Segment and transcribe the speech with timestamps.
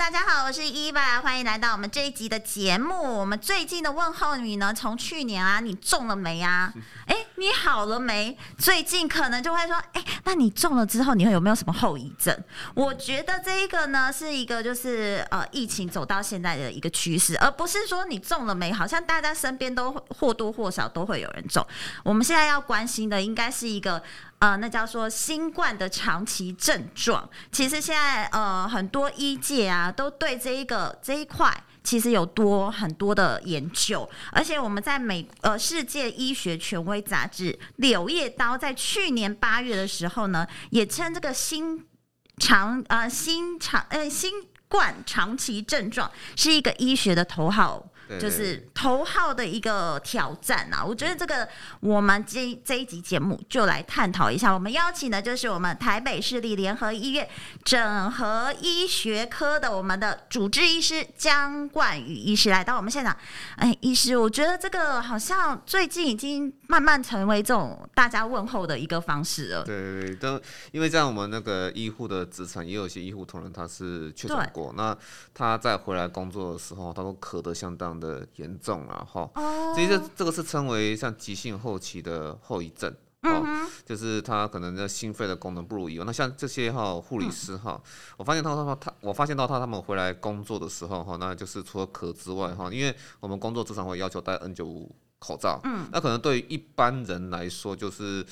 [0.00, 3.18] 大家好，我是伊娃，欢迎来到我们这一集的节目。
[3.18, 6.72] 我们最近的问候语呢，从去年啊，你中了没啊？
[7.06, 8.36] 哎，你好了没？
[8.58, 12.38] 最近可能就会说，哎，那你中了之后，你会有没有什么后遗症？
[12.74, 21.66] 我觉得这一个呢，是一个就是呃，疫情走到现在的一个趋势，而不是说你中了没，好像大家身边都或多或少都会有人中。
[22.04, 24.02] 我们现在要关心的，应该是一个。
[24.40, 27.28] 呃，那叫做新冠的长期症状。
[27.52, 34.08] 其实现在呃，很多医界啊，都对这一个这一块其实有多很多的研究。
[34.32, 41.86] 而且我们在美呃世界医学权威杂志《柳叶刀》在去年八月的时候呢，也称这个新
[42.38, 44.32] 长呃新长呃新
[44.68, 47.86] 冠长期症状是一个医学的头号。
[48.18, 50.84] 就是头号的一个挑战啊！
[50.84, 51.46] 我觉得这个
[51.80, 54.52] 我们这这一集节目就来探讨一下。
[54.52, 57.28] 我们邀请的就是我们台北市立联合医院
[57.62, 63.16] 整合医学科的我们的主治医师江冠宇医师来到我们现场。
[63.56, 69.64] 哎，医师，我觉得这个好像最近已经慢慢成为这种大家问候的一个方式了。
[69.64, 70.40] 对对对，都
[70.72, 74.96] 因为在我们那个医护的职场，也有一些医护同仁他是确诊过，那
[75.34, 79.30] 他在回来工作的时候，他都咳得相当的严重了哈，
[79.76, 82.90] 其实这个是称为像急性后期的后遗症，
[83.22, 83.44] 哦，
[83.84, 86.06] 就是他可能的心肺的功能不如以往。
[86.06, 87.80] 那像这些哈护理师哈，
[88.16, 98.24] 我发现他他他，我发现到他他们回来工作的时候哈，那就是除了咳之外哈，因为我们工作职场会要求戴 N 九五口罩，嗯，那可能对于一般人来说，就是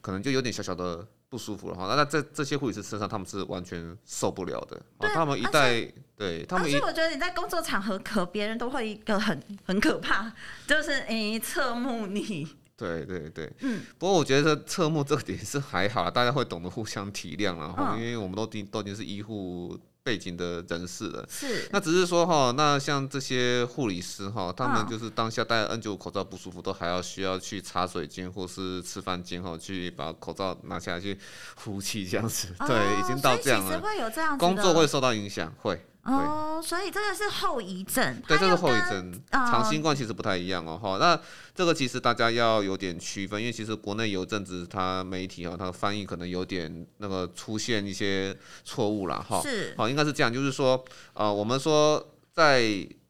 [0.00, 1.06] 可能就有点小小的。
[1.28, 4.80] 不舒服了哈，那在这些护理师身上，他们是完全受不了的。
[5.00, 5.80] 对，他们一戴，
[6.16, 6.66] 对他们。
[6.66, 10.32] 而且我觉得你在工作场合可，别人都会一个很很可怕，
[10.66, 12.48] 就是诶侧目你。
[12.76, 13.82] 对对对，嗯。
[13.98, 19.78] 不过我觉得侧目这个点是还好，大家会懂得互相体谅了哈，因为我们都都已经是医护。
[20.06, 31.18] 背景的人士了，是那只是说哈，那像这些护理师哈，他们就是当下戴 N 九五口罩不舒服，都还要需要去茶水间或是吃饭间哈，去把口罩拿下来去
[31.56, 35.84] 呼气这样子，哦、对，已经到这样了，会有这样工作会受到影响，会。
[36.06, 38.22] 哦，所以这个是后遗症。
[38.28, 39.12] 对，这是后遗症。
[39.32, 40.98] 长新冠其实不太一样哦，哈。
[40.98, 41.20] 那
[41.52, 49.40] 这个其实大家要有点区分，因为其实国内有阵子，它媒体啊，它的翻译可能有点那个出现一些错误了，哈。
[49.42, 49.74] 是。
[49.76, 52.62] 好，应该是这样，就是说，呃，我们说在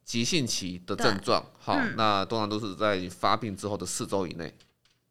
[0.02, 4.54] 急性期的症状，好，嗯、那通常都是在发病之后的四周以内。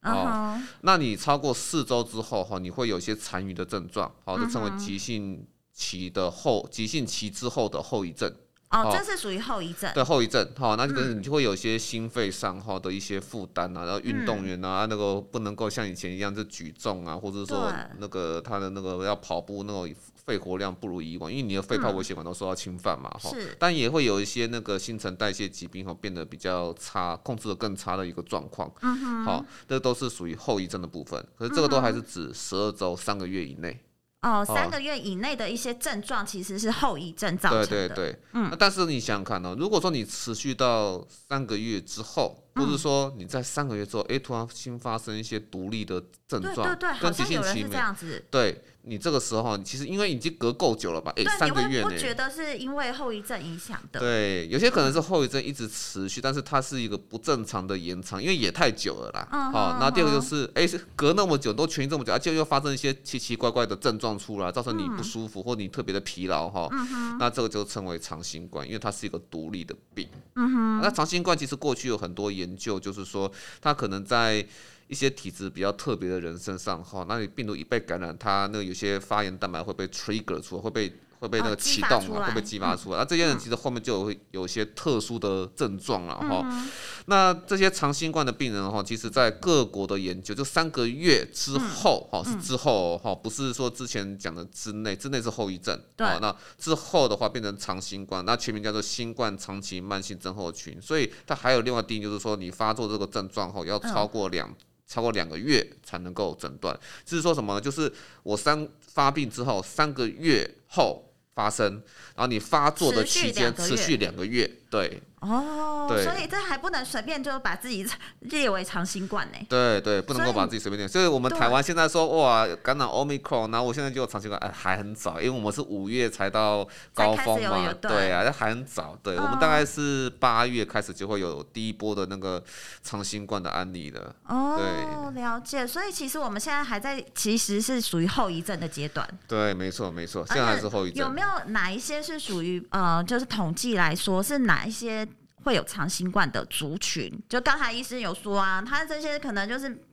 [0.01, 0.59] 哦。
[0.81, 5.45] 那你超过四周之后，哈，你会有些残余的症状，好，就称为急性。
[5.75, 8.33] 期的后急性期之后的后遗症
[8.71, 9.89] 哦，这是属于后遗症。
[9.93, 23.29] 对后遗症，哈，那就可能你就会有一些心肺上哈的一些负担啊，然后运动员啊，那个不能够像以前一样就举重啊，或者说那个他的那个要跑步那种肺活量不如以往，因为你的肺泡微血管都受到侵犯嘛，哈。
[23.29, 23.55] 是。
[23.59, 28.69] 但也会有一些那个新陈代谢疾病哈变得比较差，控制的更差的一个状况。
[28.81, 29.25] 嗯哼。
[29.25, 33.79] 好，这都是属于后遗症的部分，可是这个都还是指十二周三个月以内。
[34.25, 37.67] 哦，三个月以内的一些症状其实是后遗症造成的。
[37.67, 38.47] 对对对，嗯。
[38.49, 48.25] 那但是你想想看哦，如果说你持续到三个月之后，或者说你在三个月之后，哎，突然新发生一些独立的症状，对对对，跟急性期没这样子。
[48.31, 48.59] 对。
[48.87, 51.11] 你这个时候，其实因为已经隔够久了吧？
[51.17, 51.89] 哎，三个月呢？
[51.89, 53.99] 不觉得是因为后遗症影响的？
[53.99, 59.27] 对，有些可能是后遗症一直持续，但是它是一个不正常的延长，因为也太久了啦。
[59.31, 59.51] 嗯。
[59.51, 60.65] 好，那第二个就是，哎，
[60.95, 66.69] 隔那么久都痊愈这么久，而且又发生一些奇奇怪怪的症状出来，造成你不舒服或你特别的疲劳哈。
[66.71, 67.17] 嗯哼。
[67.19, 70.07] 那这个就称为长新冠，因为它是一个独立的病。
[70.35, 70.81] 嗯哼。
[70.81, 74.45] 那长新冠其实过去有很多研研究，就是说它可能在
[74.87, 80.93] 一些体质比较特别的人身上，哈，那你病毒一被感染，它那个有些发炎蛋白会被 trigger 出来，会被。
[81.17, 82.97] 会被那个启动啊，会被激发出来。
[82.97, 86.41] 那、嗯啊、这些人其实后面就会有一些特殊的症状了哈。
[86.43, 86.69] 嗯、
[87.05, 95.81] 那这些长新冠的病人哈，其实在各国的研究，就三个月之后哈，是之后哈，不是说之前讲的之内，之内是后遗症。
[95.95, 96.05] 对。
[96.19, 100.79] 那之后的话变成长新冠，那全名叫做新冠长期慢性症候群。
[100.81, 104.55] 所以它还有另外定义，就是说你发作这个症状后要超过两、嗯、
[104.87, 106.77] 超过两个月才能够诊断。
[107.03, 107.61] 就是说什么呢？
[107.61, 107.91] 就是
[108.23, 111.01] 我三发病之后三个月后。
[111.35, 111.69] 发生，
[112.15, 115.01] 然后你发作的期间持续两个月，对。
[115.25, 117.85] 哦，对所以这还不能随便就把自己
[118.21, 119.39] 列为长新冠呢？
[119.49, 120.87] 对对，不能够把自己随便列。
[120.87, 128.97] 所以，我们台湾现在说哇，感染 Omicron，然后我现在就长新冠，哎，还很早，因为我们是五月才到高峰嘛，对啊，还很早。
[129.01, 132.43] 对，哦、我们大概是八月开始就会有第一波的那个
[132.83, 134.15] 长新冠的案例了。
[134.27, 135.65] 哦，对，了解。
[135.65, 139.07] 所以其实我们现在还在，其实是属于后遗症的阶段。
[139.27, 141.05] 对，没错没错，现在还是后遗症。
[141.05, 145.07] 有没有哪一些是属于呃，就是统计来说是哪一些？
[145.45, 149.85] 会有长新冠的族群，就刚才医生有说啊，他这些可能就是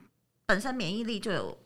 [0.46, 1.56] 本身免疫力就有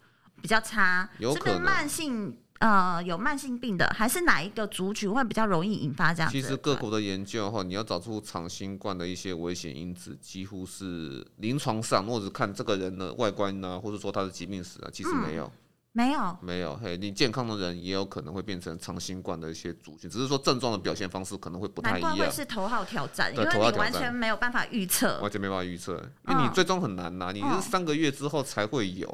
[0.42, 6.28] 比较差，有可能是慢性呃有慢性病的，还是哪一个族群会比较容易引发这样？
[6.30, 15.46] 其实各国的研究哈，你要找出长新冠的一些危险因子，几乎是临床上或者看这个人的外观呢、啊，或者说他的疾病史啊，其实没有。
[15.46, 15.52] 嗯
[15.96, 22.14] 没有，没有，嘿，你健康的人也有可能会变成长新冠的一些族群，只是说症状的表现方式可能会不太一样。
[22.18, 25.94] 会是头号挑战，对因为你完全没有办法预测，完全没办法预测，
[26.28, 29.08] 因为你最终很难拿，你是三个月之后才会有，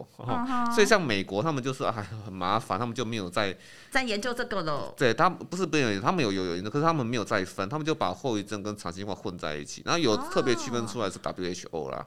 [0.75, 1.93] 所以像美国他们就是哎
[2.25, 3.57] 很麻烦，他们就没有在
[3.89, 4.93] 在研究这个了。
[4.97, 12.05] 对，他不是不有，他们有有有研究，可是他们没有再分，他们就把后遗症跟长新冠混在一起，然后有特别区分出来是 WHO 啦。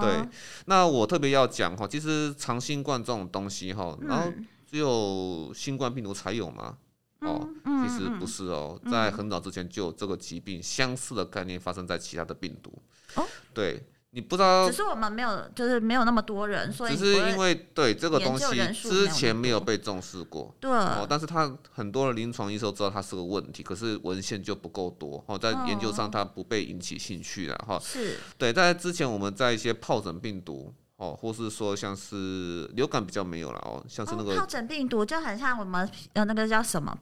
[0.00, 0.28] 对，
[0.66, 4.32] 那我特别要讲哈，其实长新冠这种东西哈，然后。
[4.70, 6.78] 只有新冠病毒才有吗？
[7.22, 7.44] 哦，
[7.82, 12.72] 其实不是哦，在很早之前就有这个疾病相似的概念发生在其他的病毒。
[13.16, 20.52] 哦，对，你不知道，只是我们没有，就是没有那么多人，所以只是因为对这个东西之前没有被重视过。
[20.58, 27.78] 对，哦，但是他很多的临床医生知道它是个问题，可是文献就不够多，哦，在研究上它不被引起兴趣了哈。
[27.78, 30.74] 是，对，在之前我们在一些疱疹病毒。
[31.00, 36.94] 哦，或是说像是流感比较没有了哦，像是那个疱疹病毒就很像我们呃那个叫什么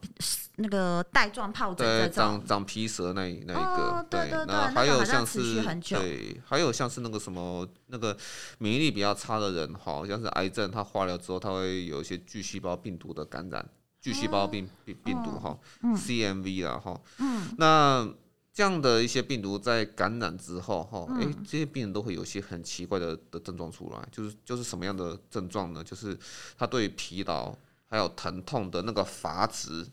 [0.55, 5.61] 那个带状疱疹，对，长长皮蛇那那一个，对，那还有像是
[5.91, 8.17] 对，还有像是那个什么那个
[8.59, 13.69] 免疫力比较差的人，好像是癌症，他化疗之后他会有一些巨细胞病毒的感染，
[14.01, 18.09] 巨细胞病病病毒哈，CMV 啦哈，嗯，那。
[18.58, 25.84] 这样的一些病毒在感染之后，哈，哎，这些病人都会有些很奇怪的的症状出来，就是就是什么样的症状呢？
[25.84, 26.19] 就是
[26.58, 27.56] 他对疲劳
[27.88, 29.87] 还有疼痛的那个阀值，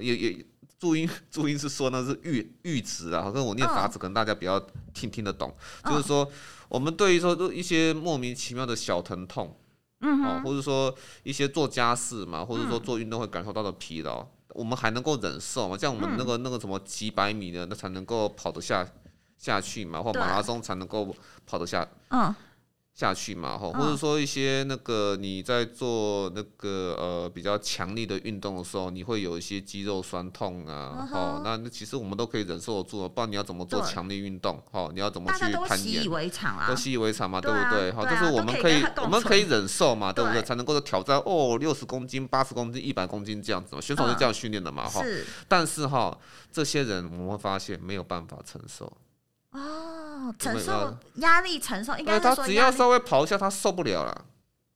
[0.00, 0.44] 也也
[0.76, 4.58] 注音注音是说那是阈阈值啊，跟我念阀值可能大家比较
[4.92, 5.54] 听听得懂，
[5.84, 6.28] 就是说
[6.68, 9.56] 我们对于说一些莫名其妙的小疼痛，
[10.00, 10.92] 嗯，或者说
[11.22, 14.26] 一些做家事嘛，或者说做运动会感受到的疲劳。
[14.54, 15.76] 我们还能够忍受嘛？
[15.76, 18.86] 像我们那个那个什么几百米的，那才能够跑得下
[19.38, 21.14] 下去嘛，或马拉松才能够
[21.46, 21.86] 跑得下。
[22.10, 22.34] 嗯。
[22.92, 34.62] 下去嘛，吼，或者说一些那个你在做那个呃比较强力的运动的时候，你会有一些肌肉酸痛啊，哦，那那其实我们都可以忍受得住，不然你要怎么做强力运动？
[34.72, 35.52] 哦，你要怎么去攀岩？
[35.52, 37.92] 都习以为常啊，都习以为常嘛，对不对？
[37.92, 40.42] 好，就是我们可以我们可以忍受嘛，对不对？
[40.42, 45.02] 才能够挑战哦，六十公斤、八十公斤、一百公斤这样子嘛，选手是这样训练的嘛，哈。
[45.02, 45.24] 是。
[45.48, 46.18] 但是哈，
[46.52, 48.92] 这些人我们会发现没有办法承受。
[50.20, 54.26] 哦，承受压力，承受应该他只要稍微跑一下，他受不了了。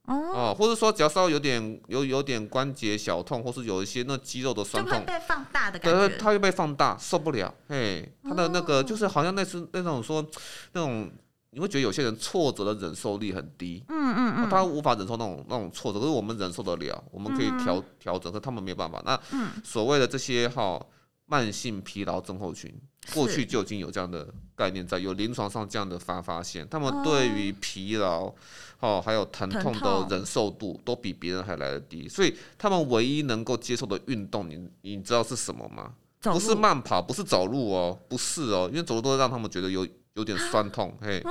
[0.07, 7.55] 哦，或者说只要稍微有点有有点关节小痛，或是有一些那肌肉的酸痛，被放大的感觉，对，他会被放大，受不了。
[7.69, 10.27] 嘿，他的那个就是好像那是那种说
[10.73, 11.11] 那种，
[11.51, 13.85] 你会觉得有些人挫折的忍受力很低。
[13.89, 19.03] 嗯嗯嗯，他无法忍受那种那种挫折，可是我们忍受得了，我们可以调调整，可是他们没有办法。
[19.05, 19.19] 那
[19.63, 20.81] 所谓的这些哈。
[21.27, 22.71] 慢性疲劳症候群，
[23.13, 28.33] 过去就已经有这样的概念在，有临床上这样的发发现，他们对于疲劳，
[28.81, 35.93] 哦，还有疼痛的忍受度都比别人还来得低，所以他们唯一能够接受的运动，你你知道是什么吗？
[36.23, 41.23] 不是慢跑，不是走路哦，不是哦，因为走路都会让他们觉得有有点酸痛，嘿，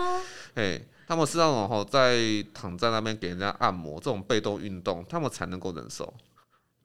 [0.55, 2.19] 嘿，他们是那种哈，在
[2.53, 6.13] 躺在那边给人家按摩这种被动运动，他们才能够忍受，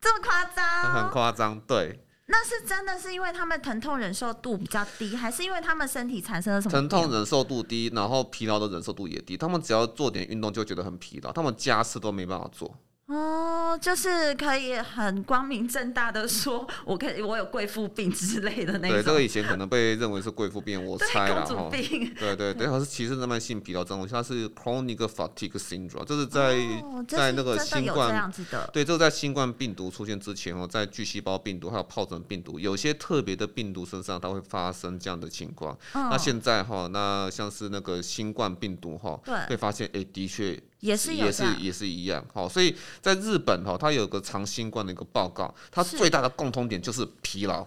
[0.00, 0.95] 这么夸张？
[0.95, 2.00] 很夸张，对。
[2.30, 6.73] 那是真的是因为他们疼痛忍受度比较低，还是因为他们身体产生了什么？
[6.73, 9.35] 疼痛忍受度低，然后疲劳的忍受度也低。
[9.35, 12.76] 他们只要做点运动就觉得很疲劳，他们家事都没办法做。
[13.08, 18.90] 哦，就是可以很光明正大的说，我可以我有贵妇病之类的那种。
[18.90, 21.68] 对，这个以前可能被认为是贵妇病，我猜了哈。
[21.70, 21.82] 对，
[22.14, 28.30] 对对对，它是其实是慢性疲劳症，它是 chronic fatigue syndrome，就是在、哦、在那个新冠
[28.74, 35.72] 对，这个在新冠病毒出现之前哦，在巨细胞病毒还有疱疹病毒，有些特别的病毒身上它会发生这样的情况。
[35.94, 40.62] 哦、那现在哈，那像是那个新冠病毒哈，对，会发现哎，的确。
[40.80, 47.64] 也是也是也是一样，好，所以在日本哈，它有个长新冠的一个报告，它最大的共通点就是疲劳，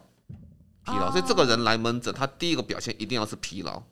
[0.86, 3.84] 疲劳，所以这个人来门诊，他第一个表现一定要是疲劳，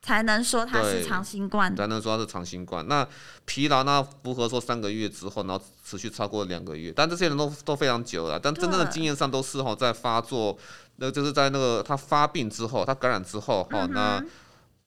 [0.00, 2.86] 才能说他是长新冠，才能说他是长新冠。
[2.86, 3.04] 那
[3.46, 10.56] 疲劳呢，符合说三个月之后，然后持续超过两个月，但这些人都都非常久了，但真正的经验上都是哈，在发作，
[10.96, 14.24] 那就是在那个他发病之后，他感染之后哈，那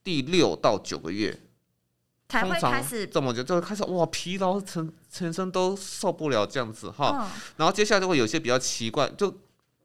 [0.02, 1.38] 第六到九个月。
[2.30, 9.34] 才会开始这么就，就会开始哇，疲劳成全身都受不了这样子哈，哦、然后接下来就会有些比较奇怪，就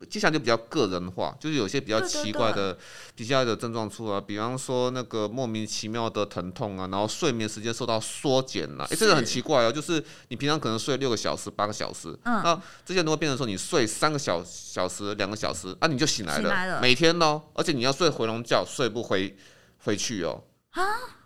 [0.09, 2.77] 接下来就比较个人化，就是有些比较奇怪的
[3.15, 16.81] 比较的症状出来，比方说那个莫名其妙的疼痛啊，然后睡眠时间受到缩减了，哎，这个很奇怪哦，就是你平常可能睡六个小时、八个小时，嗯，那这些都会变成说你睡三个小小时、两个小时啊，你就醒来了，来了。
[16.81, 19.35] 每天哦，而且你要睡回笼觉，睡不回
[19.85, 20.83] 回去哦，啊，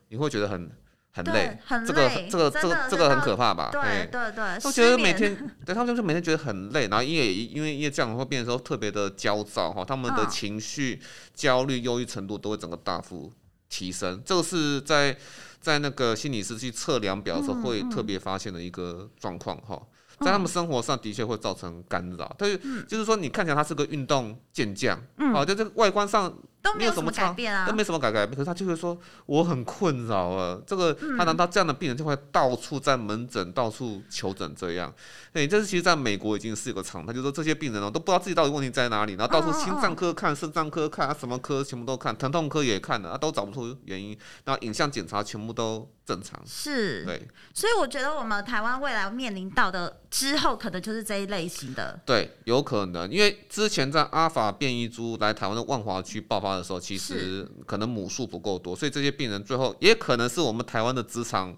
[0.10, 0.72] 你会觉得很。
[1.12, 3.70] 很累，很累，这个这个这个这个很可怕吧？
[3.72, 5.36] 对对对，我觉得每天，
[5.66, 11.01] 对他们就是每天觉得很累，然后因为因为因为这样会变成说特别的焦躁哈，他们的情绪、
[11.34, 13.32] 焦虑、忧郁程度都会整个大幅
[13.70, 15.18] 提升，这个是在
[15.60, 19.82] 在那个心理师去测量表的时候会特别发现的一个状况哈。
[20.20, 25.01] 在他们生活上的确会造成干扰，但是就是说你看起来他是个运动健将，
[25.32, 34.94] 好，在这个外观上都没有什么改变啊，都没什么改改变，可是他就会说我很困扰啊，这个他难道这样的病人就会到处在门诊到处求诊这样？
[35.34, 61.56] 哎，这是其实在美国已经是一个常态，就是说这些病人哦都不知道自己到底问题在哪里，然后到处心脏科看、肾脏科看啊，什么科全部都看，疼痛科也看了啊，都找不出原因，然后影像检查全部都正常，是，对，所以我觉得我们台湾未来面临到的之后，可能就是这一类型的，对，有可能，因为之前在阿法变异株来台湾的万华区爆发的时候，其实可能母数不够多，所以这些病人最后也可能是我们台湾的职场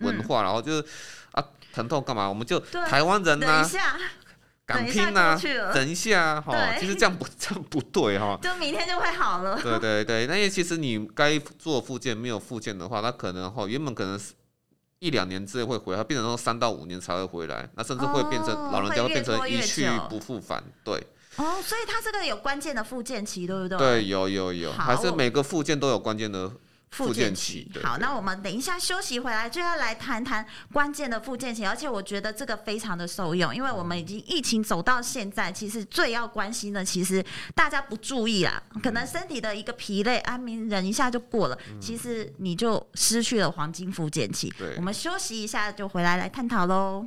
[0.00, 0.84] 文化，嗯、然后就是
[1.30, 3.70] 啊，疼痛干嘛，我们就台湾人呢、啊。
[4.66, 5.40] 敢拼呐、啊！
[5.72, 9.60] 等一下哈，对其实这样不 这样不对哈，就明天就会好了。
[9.62, 14.32] 对对对，那因为其实你该做复健没有复健的话，那可能哈原本可能是
[14.98, 20.62] 一两年之内会回来，变成说三到五年才会回来，那甚至会变成老人家会变成一去不复返。
[20.82, 21.06] 对。
[21.36, 23.78] 哦，所以它这个有关键的复健期，对不对？
[23.78, 26.50] 对，有有有，还是每个复健都有关键的。
[26.90, 37.22] 复健期，好，那我们等一下休息回来就要来谈谈关键的复健期，而且我觉得这个非常的受用，因为我们已经疫情走到现在，其实最要关心的，其实
[37.54, 44.52] 大家不注意啦，可能身体的一个疲累，安眠忍一下就过了，其实你就失去了黄金复健期。
[44.58, 47.06] 对，我们休息一下就回来来探讨喽。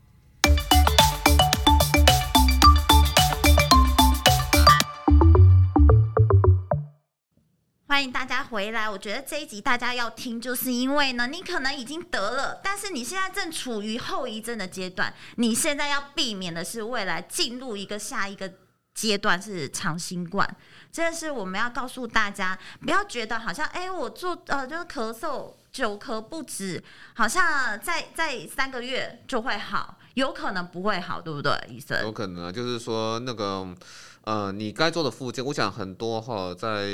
[7.91, 8.89] 欢迎大家回来。
[8.89, 15.13] 我觉得这一集大家要听，就是因为呢，你可能已经得了，但是你现在正处于后遗症的阶段。
[15.35, 18.49] 你现在要避免的是未来进入一个下一个
[18.95, 20.55] 阶段是长新冠。
[20.89, 26.81] 这是我们要告诉大家，不要觉得好像哎，我做呃就是咳嗽久咳不止，
[27.15, 32.01] 好像在在三个月就会好，有可能不会好，对不对，医生？
[32.03, 33.67] 有可能啊，就是说那个。
[34.23, 36.87] 呃，你该做的复健，我想很多哈，在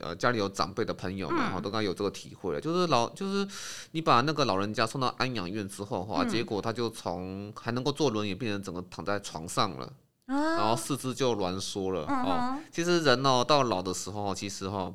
[0.00, 3.46] 呃家里有长辈的朋友们哈，嗯、都该有这个体会，就是老就是
[3.92, 9.92] 你把那个老人家送到安养院之后哈，嗯、结果他就从还能够坐轮椅变成整个躺在床上了，
[10.26, 12.58] 啊、然后四肢就挛缩了、嗯、哦。
[12.72, 14.92] 其实人哦，到老的时候，其实哈。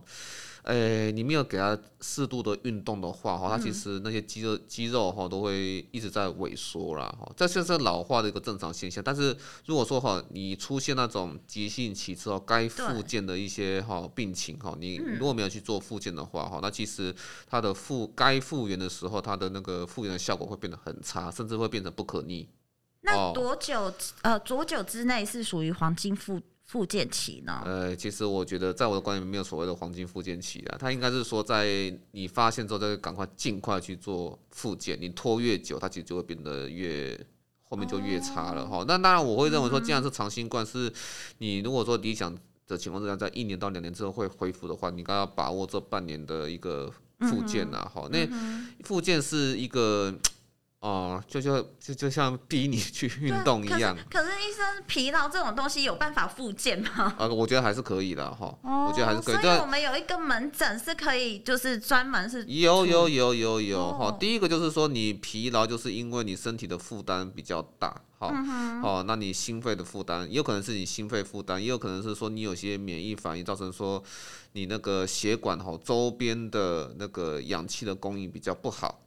[0.63, 9.03] 诶，你没有给他适度的运动的话，哈，他其实那些肌肉肌肉哈都会一直在萎缩啦，哈，这就是老化的一个正常现象。
[9.03, 17.13] 但是如果说哈，你出现那种急性期之后该复健的一些哈病情哈，你如果没有去做复健的话哈，那其实
[17.49, 22.47] 它的复该复原的时候，它的那个复原的效果会变得很差，甚至会变成不可逆。
[23.01, 26.39] 那多久呃多久之内是属于黄金复？
[26.73, 27.61] 复健期呢？
[27.65, 34.97] 呃，其实我觉得，在我的观念里没有所谓的黄金复健期啊，它应该是说，在你发现之后，再赶快尽快去做复健。
[34.99, 37.15] 你拖越久，它其实就会变得越
[37.69, 38.83] 后面就越差了哈。
[38.87, 40.91] 那、哦、当然，我会认为说，既然是长新冠，是
[41.37, 47.87] 你如果说理想的情况之下，在一年到两年之后会恢复的话，你应该要把握这半年的一个复健呐。
[47.93, 48.27] 哈、嗯，
[48.79, 50.11] 那复健是一个。
[50.83, 53.95] 哦，就就就就像逼你去运动一样。
[54.11, 57.15] 可是，可是医生，疲劳这种东西有办法复健吗？
[57.17, 58.53] 呃，我觉得还是可以的哈。
[58.63, 59.41] 哦，我觉得还是可以。
[59.41, 62.43] 所以我们有一个门诊是可以，就是专门是。
[62.47, 64.07] 有有有有有哈。
[64.07, 74.03] 哦、第一个就是说，你疲劳就是因为你身体的负担比较大，好，嗯、哼哦，那你心肺的负担也有可能是你心肺负担，也有可能是说你有些免疫反应造成说
[74.51, 78.99] 你那个血管哈周边的那个氧气的供应比较不好。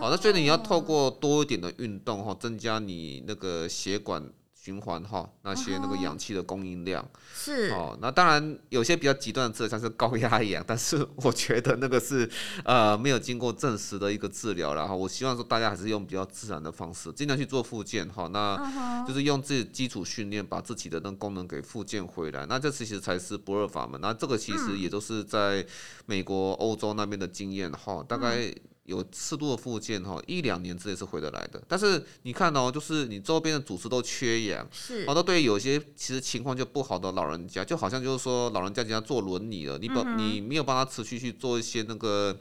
[0.00, 4.22] 好，那所以你要透过多一点的运动哈，增加你那个血管
[4.54, 7.96] 循环哈，那些那个氧气的供应量是哦。
[8.02, 12.28] 那当然有些比较极端的治疗，像是高压氧， 但是我觉得那个是
[12.64, 14.94] 呃没有经过证实的一个治疗了哈。
[14.94, 18.28] 我希望说大家还是用比较自然的方式，尽量去做复健哈。
[18.28, 22.44] 那就是用自己基础训练，把自己的那个功能给复健回来。
[22.46, 23.98] 那这其实才是不二法门。
[24.00, 25.64] 那这个其实也都是在
[26.04, 28.54] 美国、欧洲那边的经验哈，大概。
[28.88, 31.62] 有适度的复健哈，一两年之内是回得来的。
[31.68, 42.34] 但是你看哦，就是你周边的组织都缺氧，是，好多对于有些其实情况就不好的老人家，就好像就是说老人家人家坐轮椅了，你不、嗯、你没有帮他持续去做一些那个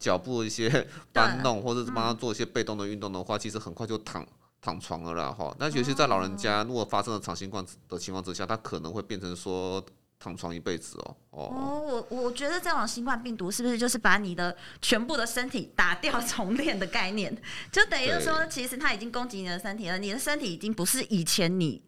[0.00, 0.68] 脚步一些
[1.14, 4.26] 搬弄，或者是帮他做一些被动的运动的话，嗯、其实很快就躺
[4.60, 5.54] 躺床了啦哈。
[5.60, 9.80] 那尤其在老人家如果发生了长新冠的情况之下，他可能会变成说。
[10.22, 17.36] 躺床一辈子哦哦，我我觉得这种新冠病毒是不是就是把你的全部的身体打掉重练的概念？
[17.72, 21.82] 就等于说，其实它已经攻击你的身体了，你的身体已经不是以前你。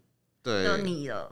[0.44, 0.62] 对，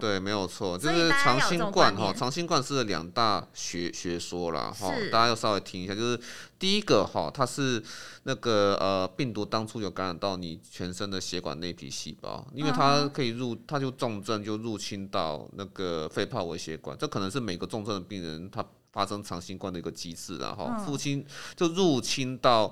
[0.00, 6.18] 对，没有错，就是长新冠哈，长新冠是两大学学说啦哈，大家要稍微听一下，就是
[6.58, 7.82] 第一个哈，它是
[8.22, 18.64] 那个呃病毒当初有感染到你全身的血管内皮细胞，因为它可以入，它就重症就入侵到那个肺泡微血管，这可能是每个重症的病人他。
[18.92, 21.24] 发生长新冠的一个机制，然后父亲
[21.56, 22.70] 就入侵到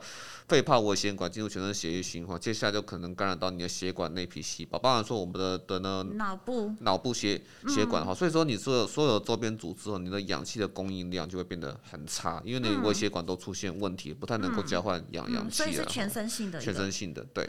[0.48, 6.74] 肺泡微血管，进入全身血液循环，接下来就可能感染到你的血管内皮细胞，包含说我们的的呢脑部。
[6.80, 15.64] 脑部血血管哈，所以说你所有所有周边组织，你的氧气的供应量就会变得很差，因为你微血管都出现问题，不太能够交换氧氧气了。
[15.64, 17.48] 所以是全身性的，全身性的对。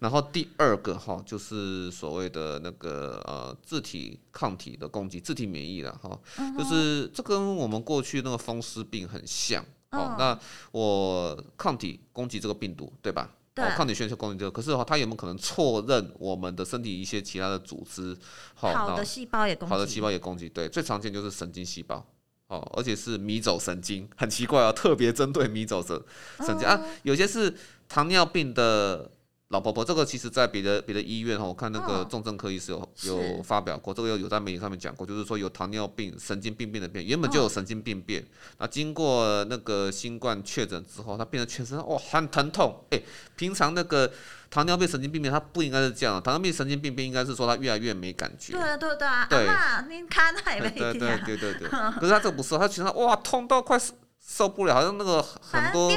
[0.00, 6.18] 然后第二个哈，就是所谓的那个呃自体抗体的攻击，自体免疫了哈，
[6.58, 8.02] 就是这跟我们过。
[8.02, 10.36] 去那个风湿病很像，哦，那
[10.72, 13.30] 我抗体攻击这个病毒，对吧？
[13.54, 18.18] 对，抗体宣称攻击这个，可是哈，它有没有可能错认我们的身体一些其他的组织？
[18.54, 22.04] 好的细胞也攻击，好的细胞也攻击，对，最常见就是神经细胞，
[22.48, 25.96] 哦，而且是迷走神经，很奇怪啊，特别针对迷走神
[26.44, 27.56] 神经啊，有些是
[27.88, 29.12] 糖尿病的。
[29.52, 38.24] 老婆婆，这个其实在别的别的医院哈，我看那个重症科医师有、哦、有发表过，这个有有在媒体上面讲过，就是说有糖尿病神经病变的病，原本就有神经病变，
[38.56, 43.02] 那、哦、经过那个新冠确诊之后，他变得全身哇很疼痛，哎，
[43.36, 44.10] 平常那个
[44.50, 48.54] 糖尿病神经病变它不应该是这样，糖尿病神经病变应该是说他越来越没感觉。
[48.54, 49.46] 对对对啊，对。
[49.46, 51.68] 啊，你看他也没对对对对对，
[52.00, 53.78] 可是他这个不是，他全身哇痛到快
[54.18, 55.90] 受不了，好像那个很多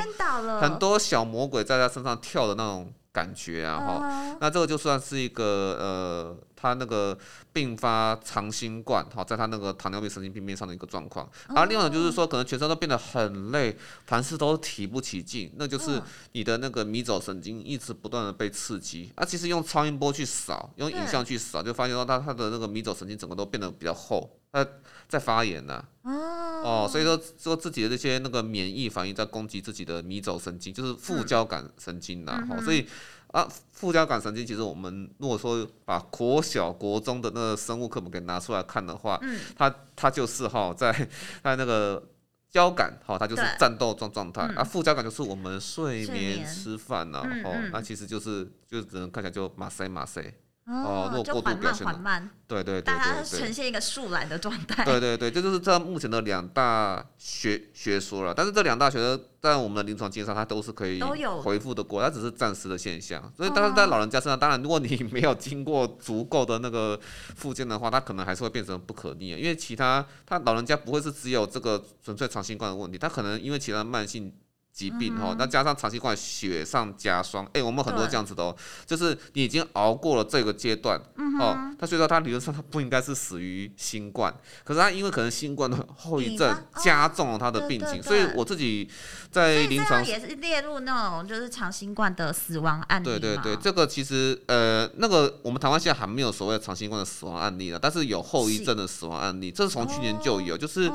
[0.60, 2.92] 很多小魔鬼在他身上跳的那种。
[3.16, 7.16] 感觉啊哈，那这个就算是一个呃，他那个
[7.54, 11.30] 并发长新冠哈，在他那个糖尿病神经病变上的一个状况。
[11.50, 16.02] 而另外就是说，可能全身都变得很累，凡事都提不起劲，那就是
[16.32, 19.12] 你的那个迷走神经一直不断的被刺激。
[19.16, 24.66] 啊，其实用超音波去扫，用影像去扫，就发现到他他的那个迷走神经整个都变得比较厚，他
[25.08, 25.86] 在发炎呐。
[26.04, 32.44] 哦，所以说说自己的这些那个免疫反应在攻击自己的迷走神经，就是副交感神经呐。
[32.50, 32.88] 哈，所以。
[33.36, 40.90] 啊，副交感神经其实我们如果说把国小国中的那个生物课本给拿出来看的话，嗯，它它就是哈在
[41.44, 42.02] 在那个
[42.50, 50.34] 交感哈，它就是战斗状状态，啊，副交感就是我们睡眠、吃饭然后那其实就是就只能看起来就马赛马赛。
[50.68, 54.84] 哦，如果过度表现，缓慢，对对对，大家呈现一个树懒的状态。
[54.84, 58.34] 对对对，这就是这目前的两大学学说了。
[58.34, 61.00] 但是这两大学说在我们的临床经验上，它都是可以
[61.44, 63.32] 回复的过，它只是暂时的现象。
[63.38, 67.00] 所以，当然在老人家身上，当然如果你 没有经过足够的那个
[67.36, 69.30] 复健的话，它可能还是会变成不可逆。
[69.30, 74.34] 因为其他他老人家不会是只有这个纯粹长新冠的问题，他可能因为其他慢性。
[74.76, 78.54] 疾病哈，那加上长新冠雪上加霜，哎，我们很多这样子的哦，
[78.86, 81.00] 就是你已经熬过了这个阶段，
[81.40, 84.36] 哦，他所以说他理论上他不应该是死于新冠，
[84.66, 88.90] 可是他因为可能新冠的后遗症加重了他的病情，所以我自己
[89.32, 93.06] 在临床也是列入那种就是长新冠的死亡案例。
[93.06, 100.92] 对对对，这个其实呃那个我们台湾现在还没有所谓的长新冠的死亡案例了，但是有后遗症的死亡案例，这是从去年就有，就是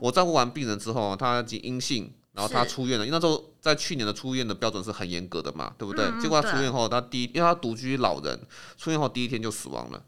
[0.00, 2.12] 我照顾完病人之后，他已经阴性。
[2.40, 6.06] 然后他出院了，因为那时候在去年的出院的标准是很严格的嘛，对不对？
[6.06, 8.40] 嗯、结果他出院后，他第一，因为他独居老人，
[8.78, 10.02] 出院后第一天就死亡了。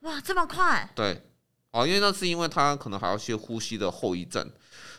[0.00, 0.90] 哇，这么快？
[0.94, 1.22] 对，
[1.70, 4.46] 哦，因为那是因为他可能还有一些呼吸的后遗症，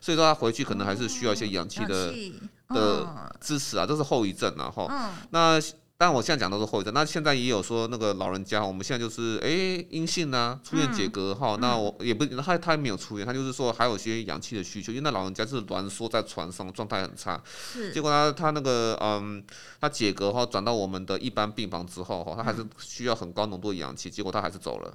[0.02, 2.14] 所以说他回去可能还是需要一些氧气的、
[2.70, 5.28] 哦、的支持啊，这是后遗症啊，哈、嗯。
[5.30, 5.62] 那。
[6.02, 17.92] 但我现在讲都是后遗症，那现在也有说那个老人家，我们现在就是哎阴性啊，出院解隔哈，嗯、那我也不他他没有出院，他就是说还有些氧气的需求，因为那老人家是挛缩在床上，状态很差，是。
[17.92, 19.44] 结果他他那个嗯，
[19.82, 24.94] 他解隔后转到我们的一般病房之后哈，他还是需要很高浓度的氧气，结果他还是走了。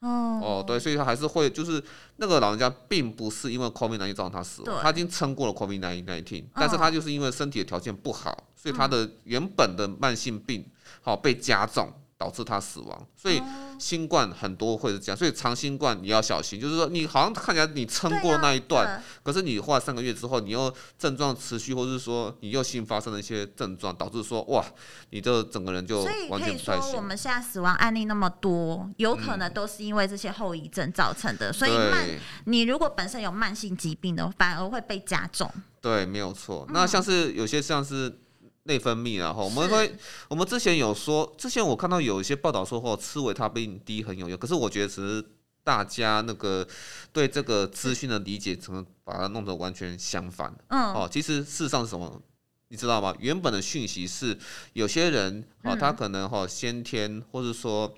[0.00, 1.80] 哦哦，对，所以他还是会，就是
[2.16, 10.64] 那个老人家并不是因为 COVID-19 造成他死亡，他已经撑过了 COVID-19，但是他就是因为身体的条件不好，所以他的原本的慢性病
[11.00, 11.92] 好被加重。
[12.22, 13.42] 导致他死亡，所以
[13.80, 24.64] 新冠很多会是这样，所以长新冠你要小心，就是说你好像看起来你撑过那一段，可是你过了三个月之后，你又症状持续，或者是说你又新发生了一些症状，导致说哇，
[25.10, 26.64] 你这整个人就完全不太行。
[26.64, 31.52] 所以可以说，我们现在死亡案例那么多，有可能都是因为这些后遗症造成的。
[31.52, 32.06] 所以慢，
[32.44, 35.50] 你如果本身有慢性疾病的，反而会被加重。
[35.80, 36.64] 对，没有错。
[36.70, 38.20] 那像是有些像是。
[38.64, 39.94] 内分泌，然后我们会，
[40.28, 45.24] 我们之前有说，之前我看到有一些报道说，哦吃维他命 D 很有用，可是我觉得其实
[45.64, 46.66] 大家那个
[47.12, 50.54] 对这个资讯的理解，可能把它弄得完全相反。
[50.68, 52.22] 嗯，哦，其实事实上是什么，
[52.68, 53.14] 你知道吗？
[53.18, 54.38] 原本的讯息是，
[54.72, 57.92] 有些人哦，他可能哈先天，或者说。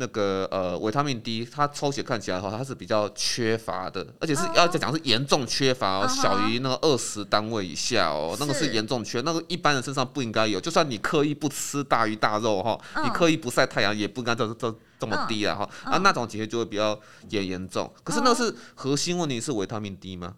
[0.00, 8.68] 那个呃，维他命 D，它抽血看起来的话，它是比较缺乏的，而且是要再讲是严重缺乏哦，小于那个二十单位以下哦，那个是。
[8.68, 17.90] 严重缺，那个一般人身上不应该有，就算你刻意不吃大鱼大肉哈，你刻意不晒太阳，也不应该这这这么低啊哈，啊那种其实就会比较严严重。
[18.04, 20.34] 可是那是核心问题是维他命 D 吗？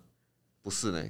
[0.63, 1.03] 不是呢，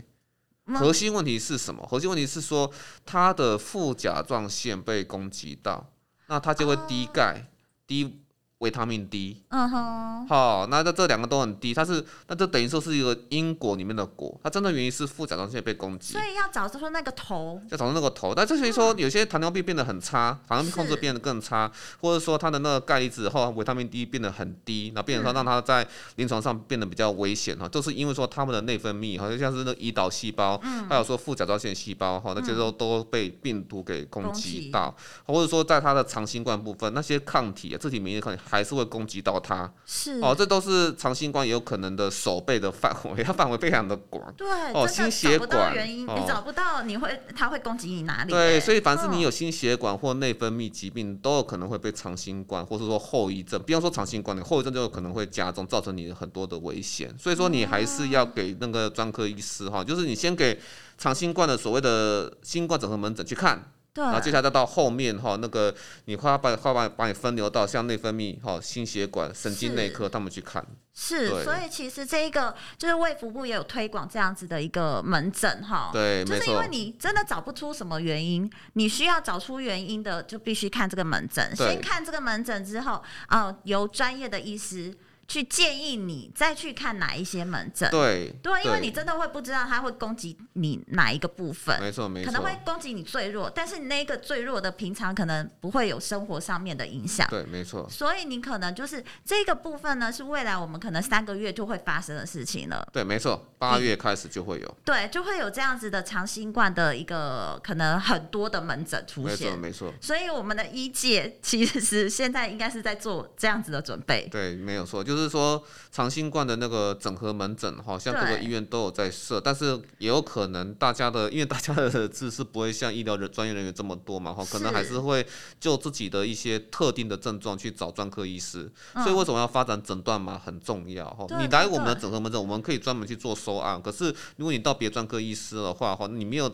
[0.79, 1.87] 核心问题是什么？
[1.87, 2.73] 核心问题是说
[3.05, 5.93] 它的副甲状腺被攻击到，
[6.27, 7.51] 那它就会低钙
[7.87, 8.20] 低。
[8.61, 35.33] 维他命 D，嗯哼，好，那这这两个都很低，它是，那这等于说是一个因果里面的果，它真的原因是副甲状腺被攻击，所以要找出那个头，要找出那个头，但这所以说有些糖尿病变得很差，糖尿病控制变得更差，或者说它的那个钙离子后维他命 D 变得很低，那变成说让它在临床上变得比较危险哈，嗯、就是因为说他们的内分泌好像像是那胰岛细胞，嗯、还有说副甲状腺细胞哈，那些都都被病毒给攻击到，击。
[35.33, 38.43] 或者说在它的长新冠部分，那些抗体啊，自体免疫抗体。
[38.51, 44.33] 还是会攻击到它，是哦，这都是长新冠也有可能的守备的范围，它范围非常的广。
[44.37, 48.33] 对，哦，心血管原因，哦、你找不到，你会它会攻击你哪里？
[48.33, 53.63] 对，所以凡是你有心血管或内分泌疾病，都有可能会被长新冠，或是说后遗症。
[53.63, 57.15] 比方说长新冠，你后遗症就有可能会加重，造成你很多的危险。
[57.17, 60.59] 所以说你还是要给那个专科医师哈，就是你先给
[60.99, 63.73] 长新冠的所谓的新冠整合门诊去看。
[63.93, 65.75] 对然后接下来再到后面哈，那个
[66.05, 70.65] 你快把快把把你分流到像内分泌哈、心血管、神经内科他们去看。
[70.95, 75.91] 是，所以其实这一个就是卫福部也有推广这样子的一个门诊哈。
[75.93, 81.53] 对，就是因为你真的找不出什么原因，你需要找出原因的，就必须看这个门诊。
[81.57, 84.97] 对先看这个门诊之后，哦，由专业的医师。
[85.31, 87.89] 去建议你再去看哪一些门诊。
[87.89, 91.81] 对对，因为你真的会不知道他会攻击你哪一个部分。
[91.81, 97.29] 没错没错，可能会攻击你最弱，但是你那个最弱的平常可能不会有生活上面的影响。
[97.31, 97.89] 对，没错。
[97.89, 102.85] 所以你可能就是这个部分呢，是未来我们可能三个月就会发生的事情了。
[102.93, 104.77] 对，没错，八月开始就会有。
[104.85, 109.57] 对，就会有这样子的长新冠的一个可能很多的门诊出现。
[109.57, 109.95] 没错，没错。
[110.01, 114.27] 所以我们的医界其实是现在应该是在做这样子的准备。
[114.29, 125.27] 对，没有错，就是说长新冠的那个整合门诊，好像各个医院都有在设，但是也有可能大家的，因为大家的知识不会像医疗的专业人员这么多嘛，哈，可能还是会
[125.59, 128.71] 就自己的一些特定的症状去找专科医师。
[128.95, 131.27] 所以为什么要发展诊断嘛很重要哈？
[131.41, 133.81] 你来我们的整合门诊，我们可以专门去做收案。
[133.81, 136.51] 可是如果你到别专科医师的话，哈，你没有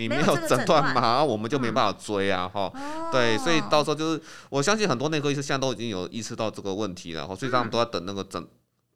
[0.00, 2.72] 你没有诊断码，我们就没办法追啊，哈。
[3.12, 8.44] 对，所以到时候就是我相信很多内科医生现在都已经有意识到这个问题了，哈，所以他们都在等那个诊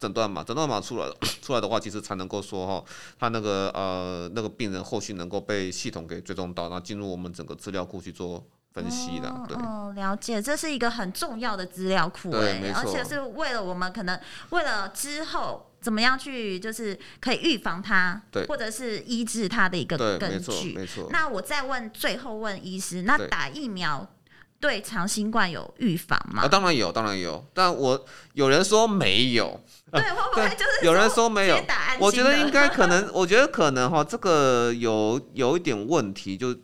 [0.00, 1.06] 诊断码，诊断码出来
[1.42, 2.84] 出来的话，其实才能够说哈，
[3.18, 8.42] 他那个呃那个病人后续能够被系统给追踪到，然后进入我们整个资料库去做。
[8.74, 14.18] 分析的，对，哦，了解，这是一个很重要的资料库，对，而且是为了我们可能
[14.50, 21.08] 为了之后怎么样去，就是可以预防它，对，或者是医治它的一个根据，没错。
[21.10, 24.10] 那我再问，最后问医师，那打疫苗
[24.58, 26.44] 对长新冠有预防吗？
[26.44, 29.60] 啊，当然有，当然有，但我有人说没有，
[29.92, 31.62] 对，会不会就是有人说没有？
[32.00, 36.56] 我觉得应该可能，我觉得可能哈，这个有有一点问题，就。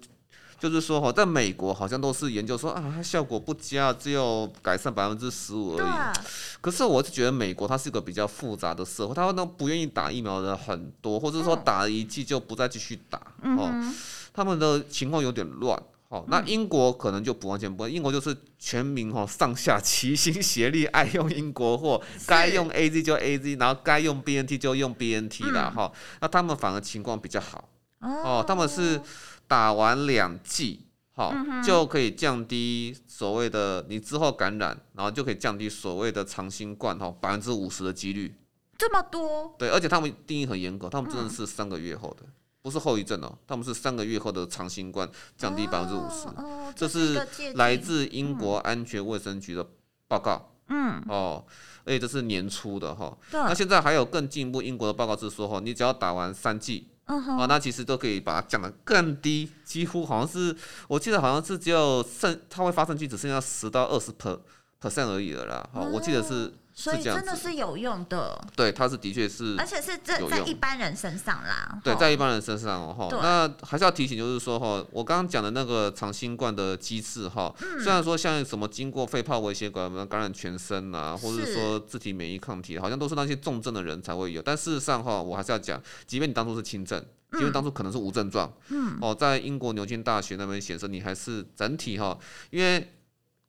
[0.60, 5.88] 就是说哈，在美国好像都是研究说啊，它效果不佳，只有改善百分之十五而已。
[5.88, 6.12] 啊、
[6.60, 13.18] 可是我是觉得美国它是一个比较复杂的社会，他们不愿意打疫苗的人很多，或者说打了一剂就不再继续打。
[13.42, 13.94] 哦，嗯、
[14.34, 15.82] 他们的情况有点乱。
[16.10, 25.90] 哦，那英国可能就不完全不，英国就是全民哈上下齐心协力爱用英国货，该用 A Z 就 A Z，然后该用 B N T 就用 B N T 啦哈。
[26.20, 27.66] 那他们反而情况比较好。
[28.00, 29.00] 哦，他们是。
[29.50, 38.32] 打完两剂，好、嗯、就可以降低所谓的你之后感染，然后就可以降低所谓的长新冠哈百分之五十的几率。
[38.78, 39.52] 这么多？
[39.58, 42.32] 对，而且他们定义很严格，他们真的是三个月后的，嗯、
[42.62, 46.28] 不是后遗症哦，他们是三个月后的长新冠降低百分之五十。
[46.28, 47.20] 哦，这是
[47.54, 49.66] 来自英国安全卫生局的
[50.06, 50.52] 报告。
[50.68, 51.44] 嗯，哦，
[51.84, 53.18] 而且这是年初的哈。
[53.32, 56.86] 对那现在还有更进一步英国的报告是说哈，你只要打完三剂。
[57.10, 64.38] 哦，那其实都可以把它降得更低，几乎好像是，我记得好像是只有剩，它会发生率只剩下十到二十 per
[64.80, 65.68] percent 而已了啦。
[65.72, 66.52] 好，我记得是。
[66.72, 73.18] 所以真的是有用的，对，它是的确是，而且是在在一般人身上啦，对，在一般人身上哦，对。
[73.20, 92.16] 那还是要提醒，就是说哈，我刚刚讲的那个长新冠的机制哈，嗯、虽然说像什么经过肺泡微血管感染全身啊，或者说自体免疫抗体，好像都是那些重症的人才会有，但事实上哈，我还是要讲，即便你当初是轻症，因为当初可能是无症状，嗯，哦，在英国牛津大学那边显示，你还是整体哈，
[92.48, 92.90] 因为。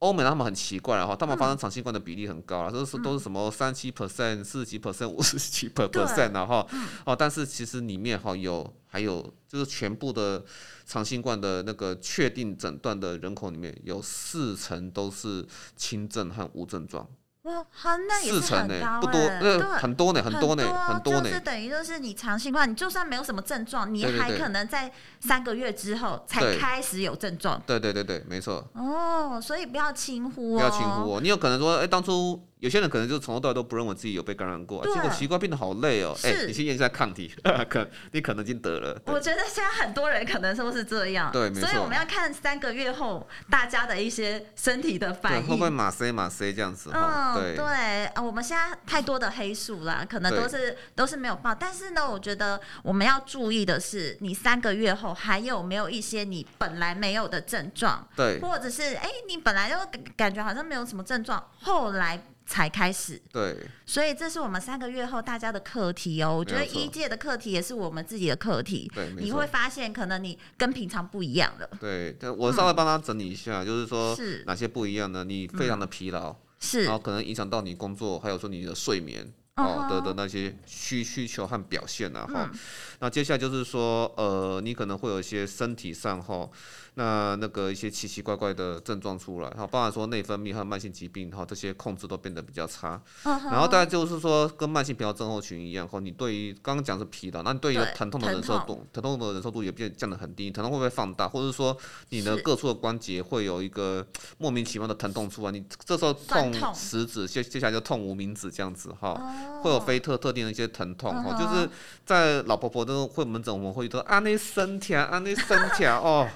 [0.01, 6.67] 欧美他们很奇怪哈，他们发生长新冠的比例很高啊，都是都是什么三七 percent、四十几 percent、五十几 percent 然后
[7.05, 10.43] 哦，但是其实里面哈有还有就是全部的
[10.85, 17.07] 长新冠的那个确定诊断的人口里面有四成都是轻症和无症状。
[17.43, 27.62] 哇，很那也是很高哎，不多，呃，很多呢，很多呢，很多呢，就是等于就是你长新冠，你就算没有什么症状，你还可能在三个月之后才开始有症状。
[27.65, 28.63] 对对对对，没错。
[28.73, 32.39] 哦，所以不要轻忽哦，不要轻忽哦，你有可能说，哎，当初。
[32.62, 36.15] 有些人可能就从头到尾都不认为自己有被感染过，结果奇怪变得好累哦。
[36.24, 37.34] 哎，你去验一下抗体，
[37.67, 39.02] 可你可能已经得了。
[39.12, 41.52] 我觉得现在很多人可能都是这样，对。
[41.56, 46.91] 所以我们要看三个月后大家的一些身体的反应，会不会马 C 马 C 这样子？
[46.93, 48.24] 嗯，对对。
[48.24, 51.56] 我们现在太多的黑数啦，可能都是都是没有报。
[51.56, 58.08] 但是呢，我觉得我们要注意的是，你三个月后还有没有一些你本来没有的症状？
[58.15, 59.76] 对，或者是哎，你本来就
[60.15, 62.21] 感觉好像没有什么症状，后来。
[62.45, 66.36] 才开始，对，所以这是我们三个月后大家的课题哦。
[66.36, 68.91] 我觉得一届的课题也是我们自己的课题。
[68.93, 71.69] 对，你会发现可能你跟平常不一样了。
[71.80, 75.23] 对，但我稍微帮他整理一下，嗯、就是说哪些不一样呢？
[75.23, 82.51] 你非常的疲劳，是、嗯，然后可能影响到你工作，还有说你的睡眠，哦的的那些需需求和表现啊哈。
[82.99, 86.49] 那接下来就是说，呃，你可能会有一些身体上哈。
[86.95, 93.01] 那那个一些奇奇怪怪的症状出来，哈，包含说内分泌和慢性疾病，哈，这些控制都变得比较差。
[93.23, 93.51] Uh huh.
[93.51, 100.51] 然后大家就是说，跟慢性疲劳症候群一样，哈，你对于刚刚讲是疲劳，那你对于疼痛的忍受度，疼痛的忍受度也变降得很低。
[100.51, 101.75] 疼痛会不会放大，或者说
[102.10, 104.06] 你的各处的关节会有一个
[104.38, 105.51] 莫名其妙的疼痛出来？
[105.51, 109.63] 你这时候痛食指，接接下来就痛无名指这样子，哈，oh.
[109.63, 111.39] 会有非特特定的一些疼痛，哈，uh.
[111.39, 111.69] 就是
[112.06, 116.27] 在老婆婆都会门诊，我们会说啊，那身体啊，那身体啊 哦。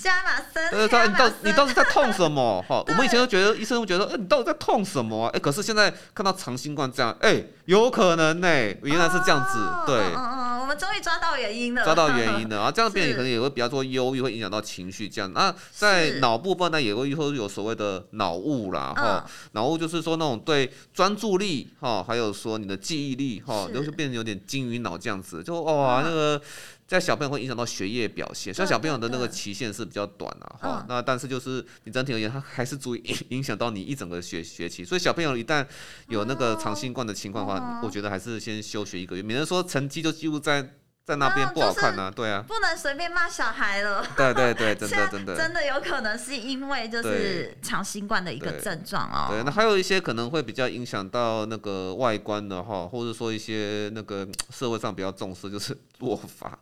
[0.00, 2.62] 加马森，呃，他你到你到底在痛什么？
[2.68, 5.26] 哈，我们以前都觉得医生会觉得，哎，你到底在痛什么？
[5.28, 8.48] 哎，可是现在看到长新冠这样，哎，有可能呢，
[8.82, 12.60] 原来是这样子，对，嗯嗯，我们终于抓到原因了，抓到原因了。
[12.62, 15.32] 啊，这样病人可能也会比较多忧郁，会影响到情绪这样。
[15.32, 26.02] 那在脑部分呢，也会会有所谓的脑雾啦，哈，脑雾就是说那种对专注力哈，还有说你的记忆力哈，都是变成有点金鱼脑这样子，就哇。
[26.04, 26.40] 那个。
[26.88, 34.82] 在小朋友会影响到学业表现，像小朋友的那个期限是比较短的哈，那但是就是你整体而言，它还是足以影响到你一整个学学期。
[34.82, 35.66] 所以小朋友一旦
[36.08, 40.62] 有那个长新冠的情况的话，我觉得还是先休学一个月，免得说成绩就几乎在
[41.04, 42.10] 在那边不好看呢。
[42.10, 44.02] 对啊，不能随便骂小孩了。
[44.16, 49.28] 对对对，真的 真的真的有可能是因为就是长新冠的一个症状哦。
[49.30, 56.58] 对，那还有一些可能会比较影响到那个外观的哈，或者说一些那个社会上比较重视就是落发。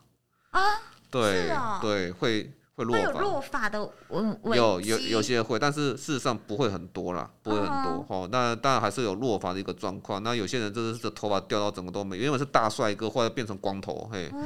[0.56, 3.78] 啊，对，哦、对，会会落发，有落发的
[4.54, 8.28] 有有有些会，但是事实上不会很多啦，不会很多哈、哦。
[8.32, 10.22] 那当然还是有落发的一个状况。
[10.22, 14.28] 那有些人就是这头发掉到整个都没，原本是大帅哥，后来变成光头，嘿。
[14.32, 14.42] 哦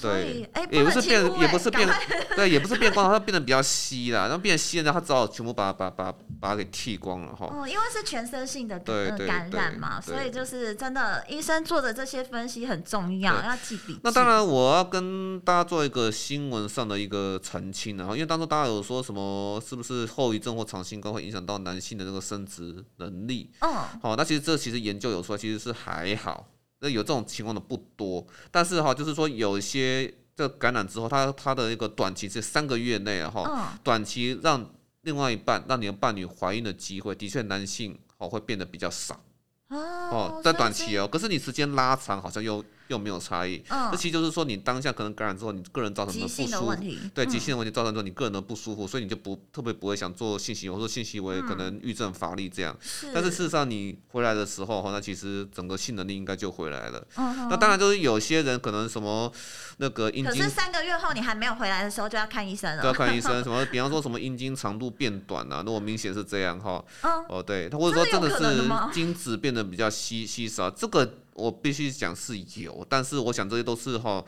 [0.00, 1.88] 对，也不是变，也不是变，
[2.36, 7.46] 对，也不是变光，它变得比较稀啦，然后变稀了，它只好全部把把把把它给剃光了哈。
[7.46, 14.00] 哦，因为是全身性的感染嘛，所以就是真的，医生做的这些分析很重要，要记笔记。
[14.02, 23.50] 那当然，我要跟大家做一个新闻上的一个澄清然后，因为当初大家有说什么，是不是后遗症或长新冠会影响到男性的那个生殖能力？
[23.60, 26.48] 嗯，好，那其实这其实研究有说，其实是还好。
[26.80, 34.68] 那有这种情况的不多，但是哈，就是说有一些这感染之后，他他的一个短期是三个月内哈，短期让
[35.02, 39.20] 另外一半让你的伴侣怀孕的机会，的确男性哦会变得比较少
[39.68, 42.64] 哦，在短期哦，可是你时间拉长，好像又。
[42.88, 46.74] 又没有差异，这其实就是说，你当下可能感染之后，你个人造成的不舒服，
[47.14, 52.76] 对，急性的问题造成之后，你个人的不舒服，所以你就不特别不会想做性行为，或者性行为可能郁症乏力这样。
[53.12, 57.06] 但是事实上，你回来的时候，哈，那其实整个性能力应该就回来了。
[57.50, 59.30] 那当然就是有些人可能什么
[59.76, 63.42] 那个阴茎，可是三个月后你还没有回来的时候就要看医生了，就要看医生。
[63.44, 66.82] 什么，比方说什么阴茎长度变短啊，那我明显是这样哈，
[67.28, 71.14] 哦对，他或者说真的是精子变得比较稀稀少，这个。
[71.38, 74.22] 我必须讲是有，但是我想这些都是哈，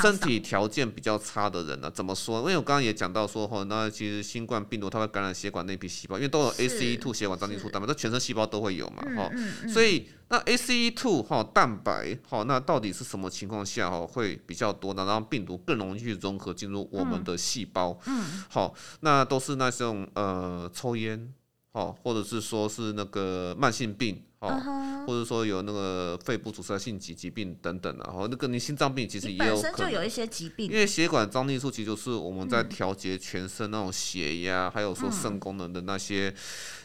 [0.00, 1.90] 身体条件比较差的人呢、啊。
[1.94, 2.40] 怎么说？
[2.40, 9.28] 因为我刚刚也讲到说哈，那其实新冠病毒它会感染血管内皮细胞，因为都有 ACE2 血管张力素蛋白，这全身细胞都会有嘛哈。
[9.32, 15.04] 嗯嗯嗯、所以那 ACE2 哈蛋白哈，那到底是什么情况下哈会比较多呢？
[15.04, 17.98] 然后病毒更容易去融合进入我们的细胞。
[18.06, 18.24] 嗯。
[18.48, 21.32] 好，那都是那种呃抽烟，
[21.72, 24.22] 好，或者是说是那个慢性病。
[24.48, 36.34] 哦，或者说有那个肺部阻塞性疾疾病等等的，然后那个你心脏病其实也有就有一些疾病，因为血管张力素其实就是我们在调节全身那种血压，还有说肾功能的那些，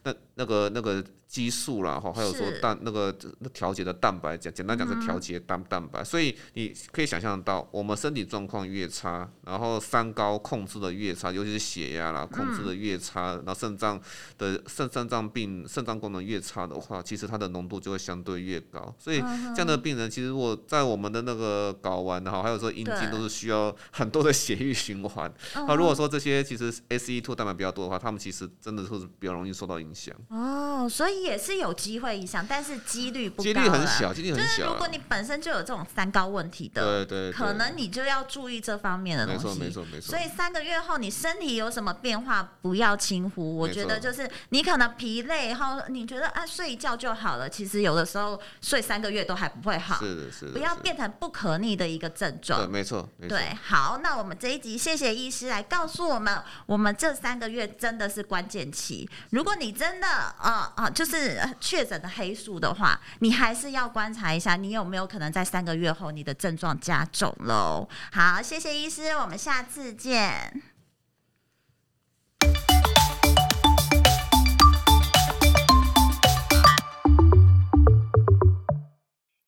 [0.03, 1.03] 那那个那个。
[1.31, 13.97] 激素啦，哈，还有说蛋那个那调节的蛋白，简简单讲是调节蛋蛋白，所以你可以想象到，我们身体状况越差，然后三高控制的越差，尤其是血压啦控制的越差，然后肾脏
[14.37, 18.93] 的肾肾脏病肾脏功能越差的话，其实它的浓度就会相对越高。
[18.99, 25.33] 所以这样的病人，其实如果在我们的那个睾丸哈，还有说阴茎都是需要很多的血液循环。
[25.55, 30.13] 那如果说这些其实 ACE2 蛋白比较多的话，他们其实真的是比较容易受到影响。
[30.29, 31.21] 哦，所以。
[31.21, 33.43] 也是有机会影响，但是几率不高。
[33.43, 34.47] 几率很小，几率很小。
[34.47, 39.45] 就是如果你本身就有这种三高问题的，对对，可能你就要注意这方面的东西。
[39.45, 40.09] 没错没错没错。
[40.09, 43.55] 所以三个月后你身体有什么变化，不要轻忽。
[43.55, 49.99] 我觉得就是你可能疲累，然后你觉得啊睡一觉就好了，其实有的时候睡三个月都还不会好。
[49.99, 50.51] 是的，是的。
[50.51, 52.59] 不要变成不可逆的一个症状。
[52.59, 53.07] 对，没错。
[53.29, 59.07] 对，好，那我们这一集谢谢医师来告诉我们，我们这三个月真的是关键期。
[59.29, 60.07] 如果你真的
[60.41, 61.11] 呃呃，就是。
[61.11, 67.85] 是确诊的黑素的话，你还是要观察一下，你有没有可能在三个月后你的症状加重喽？
[68.13, 70.70] 好，谢谢医师，我们下次见。